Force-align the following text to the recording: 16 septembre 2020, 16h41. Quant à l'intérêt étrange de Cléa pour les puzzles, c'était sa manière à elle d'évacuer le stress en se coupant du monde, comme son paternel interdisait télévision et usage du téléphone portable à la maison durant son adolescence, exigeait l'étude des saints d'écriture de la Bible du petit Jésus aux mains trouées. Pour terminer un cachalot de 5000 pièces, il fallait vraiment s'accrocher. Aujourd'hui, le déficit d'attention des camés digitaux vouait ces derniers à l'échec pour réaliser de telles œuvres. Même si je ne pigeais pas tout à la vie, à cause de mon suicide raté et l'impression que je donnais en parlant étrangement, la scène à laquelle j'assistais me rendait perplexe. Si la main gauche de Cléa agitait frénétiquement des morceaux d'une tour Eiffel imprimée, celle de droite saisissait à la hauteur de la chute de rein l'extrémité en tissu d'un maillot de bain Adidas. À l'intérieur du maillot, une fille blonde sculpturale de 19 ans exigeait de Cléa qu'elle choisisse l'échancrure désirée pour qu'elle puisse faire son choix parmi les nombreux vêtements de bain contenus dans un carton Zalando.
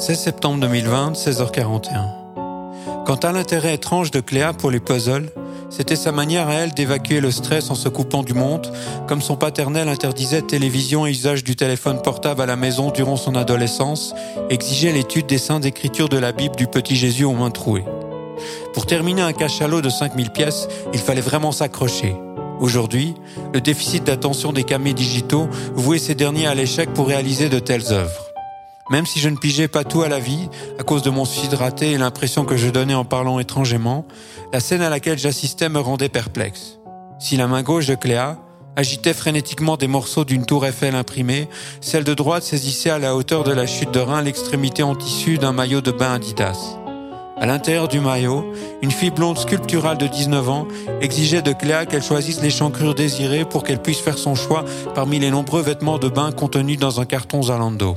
16 0.00 0.18
septembre 0.18 0.60
2020, 0.60 1.12
16h41. 1.12 3.04
Quant 3.06 3.16
à 3.16 3.32
l'intérêt 3.32 3.74
étrange 3.74 4.10
de 4.10 4.20
Cléa 4.20 4.52
pour 4.54 4.70
les 4.70 4.80
puzzles, 4.80 5.30
c'était 5.70 5.96
sa 5.96 6.10
manière 6.10 6.48
à 6.48 6.54
elle 6.54 6.72
d'évacuer 6.72 7.20
le 7.20 7.30
stress 7.30 7.70
en 7.70 7.74
se 7.74 7.88
coupant 7.88 8.22
du 8.22 8.34
monde, 8.34 8.70
comme 9.08 9.22
son 9.22 9.36
paternel 9.36 9.88
interdisait 9.88 10.42
télévision 10.42 11.06
et 11.06 11.10
usage 11.10 11.44
du 11.44 11.56
téléphone 11.56 12.02
portable 12.02 12.42
à 12.42 12.46
la 12.46 12.56
maison 12.56 12.90
durant 12.90 13.16
son 13.16 13.34
adolescence, 13.34 14.14
exigeait 14.48 14.92
l'étude 14.92 15.26
des 15.26 15.38
saints 15.38 15.60
d'écriture 15.60 16.08
de 16.08 16.18
la 16.18 16.32
Bible 16.32 16.56
du 16.56 16.66
petit 16.66 16.96
Jésus 16.96 17.24
aux 17.24 17.32
mains 17.32 17.50
trouées. 17.50 17.84
Pour 18.74 18.84
terminer 18.84 19.22
un 19.22 19.32
cachalot 19.32 19.80
de 19.80 19.88
5000 19.90 20.30
pièces, 20.30 20.68
il 20.92 21.00
fallait 21.00 21.20
vraiment 21.20 21.52
s'accrocher. 21.52 22.16
Aujourd'hui, 22.60 23.14
le 23.54 23.60
déficit 23.62 24.04
d'attention 24.04 24.52
des 24.52 24.64
camés 24.64 24.92
digitaux 24.92 25.48
vouait 25.74 25.98
ces 25.98 26.14
derniers 26.14 26.46
à 26.46 26.54
l'échec 26.54 26.92
pour 26.92 27.08
réaliser 27.08 27.48
de 27.48 27.58
telles 27.58 27.92
œuvres. 27.92 28.29
Même 28.90 29.06
si 29.06 29.20
je 29.20 29.28
ne 29.28 29.36
pigeais 29.36 29.68
pas 29.68 29.84
tout 29.84 30.02
à 30.02 30.08
la 30.08 30.18
vie, 30.18 30.48
à 30.78 30.82
cause 30.82 31.02
de 31.02 31.10
mon 31.10 31.24
suicide 31.24 31.54
raté 31.54 31.92
et 31.92 31.98
l'impression 31.98 32.44
que 32.44 32.56
je 32.56 32.68
donnais 32.68 32.94
en 32.94 33.04
parlant 33.04 33.38
étrangement, 33.38 34.04
la 34.52 34.58
scène 34.58 34.82
à 34.82 34.90
laquelle 34.90 35.18
j'assistais 35.18 35.68
me 35.68 35.78
rendait 35.78 36.08
perplexe. 36.08 36.80
Si 37.20 37.36
la 37.36 37.46
main 37.46 37.62
gauche 37.62 37.86
de 37.86 37.94
Cléa 37.94 38.38
agitait 38.74 39.14
frénétiquement 39.14 39.76
des 39.76 39.86
morceaux 39.86 40.24
d'une 40.24 40.44
tour 40.44 40.66
Eiffel 40.66 40.96
imprimée, 40.96 41.48
celle 41.80 42.02
de 42.02 42.14
droite 42.14 42.42
saisissait 42.42 42.90
à 42.90 42.98
la 42.98 43.14
hauteur 43.14 43.44
de 43.44 43.52
la 43.52 43.66
chute 43.66 43.92
de 43.92 44.00
rein 44.00 44.22
l'extrémité 44.22 44.82
en 44.82 44.96
tissu 44.96 45.38
d'un 45.38 45.52
maillot 45.52 45.82
de 45.82 45.92
bain 45.92 46.14
Adidas. 46.14 46.76
À 47.38 47.46
l'intérieur 47.46 47.88
du 47.88 48.00
maillot, 48.00 48.52
une 48.82 48.90
fille 48.90 49.10
blonde 49.10 49.38
sculpturale 49.38 49.98
de 49.98 50.08
19 50.08 50.48
ans 50.48 50.68
exigeait 51.00 51.42
de 51.42 51.52
Cléa 51.52 51.86
qu'elle 51.86 52.02
choisisse 52.02 52.42
l'échancrure 52.42 52.94
désirée 52.94 53.44
pour 53.44 53.62
qu'elle 53.62 53.80
puisse 53.80 54.00
faire 54.00 54.18
son 54.18 54.34
choix 54.34 54.64
parmi 54.94 55.20
les 55.20 55.30
nombreux 55.30 55.62
vêtements 55.62 55.98
de 55.98 56.08
bain 56.08 56.32
contenus 56.32 56.78
dans 56.78 57.00
un 57.00 57.06
carton 57.06 57.42
Zalando. 57.42 57.96